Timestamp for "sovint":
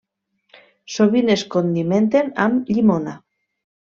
0.93-1.29